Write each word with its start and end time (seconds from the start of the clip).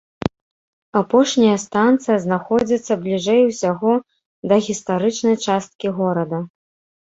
Апошняя 1.01 1.57
станцыя 1.65 2.17
знаходзіцца 2.25 2.93
бліжэй 3.03 3.41
усяго 3.51 3.93
да 4.53 4.61
гістарычнай 4.69 5.35
часткі 5.47 5.87
горада. 6.01 6.43